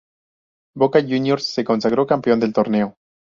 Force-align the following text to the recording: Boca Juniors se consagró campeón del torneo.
Boca 0.75 0.99
Juniors 1.03 1.45
se 1.53 1.63
consagró 1.63 2.07
campeón 2.07 2.39
del 2.39 2.53
torneo. 2.53 2.95